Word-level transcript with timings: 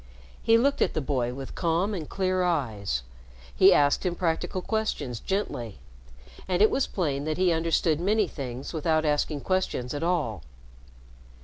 He 0.41 0.57
looked 0.57 0.81
at 0.81 0.95
the 0.95 0.99
boy 0.99 1.31
with 1.35 1.53
calm 1.53 1.93
and 1.93 2.09
clear 2.09 2.41
eyes, 2.41 3.03
he 3.55 3.71
asked 3.71 4.03
him 4.03 4.15
practical 4.15 4.63
questions 4.63 5.19
gently, 5.19 5.77
and 6.47 6.59
it 6.59 6.71
was 6.71 6.87
plain 6.87 7.23
that 7.25 7.37
he 7.37 7.51
understood 7.51 7.99
many 7.99 8.27
things 8.27 8.73
without 8.73 9.05
asking 9.05 9.41
questions 9.41 9.93
at 9.93 10.01
all. 10.01 10.41